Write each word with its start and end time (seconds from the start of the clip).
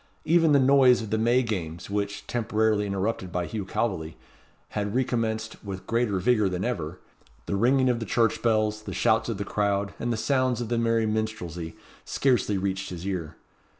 Even 0.25 0.51
the 0.51 0.57
noise 0.57 1.03
of 1.03 1.11
the 1.11 1.17
May 1.19 1.43
Games, 1.43 1.87
which, 1.87 2.25
temporarily 2.25 2.87
interrupted 2.87 3.31
by 3.31 3.45
Hugh 3.45 3.65
Calveley, 3.65 4.15
had 4.69 4.95
recommenced 4.95 5.63
with 5.63 5.85
greater 5.85 6.17
vigour 6.17 6.49
than 6.49 6.65
ever 6.65 6.99
the 7.45 7.55
ringing 7.55 7.87
of 7.87 7.99
the 7.99 8.05
church 8.07 8.41
bells, 8.41 8.81
the 8.81 8.95
shouts 8.95 9.29
of 9.29 9.37
the 9.37 9.45
crowd, 9.45 9.93
and 9.99 10.11
the 10.11 10.17
sounds 10.17 10.59
of 10.59 10.69
the 10.69 10.79
merry 10.79 11.05
minstrelsy, 11.05 11.75
scarcely 12.03 12.57
reached 12.57 12.89
his 12.89 13.05
ear. 13.05 13.35